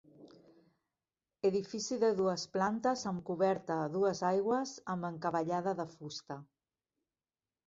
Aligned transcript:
Edifici 1.49 1.97
de 2.03 2.09
dues 2.21 2.45
plantes 2.55 3.03
amb 3.11 3.21
coberta 3.27 3.77
a 3.83 3.93
dues 3.97 4.23
aigües 4.31 4.73
amb 4.95 5.09
encavallada 5.11 5.77
de 5.83 5.87
fusta. 5.95 6.41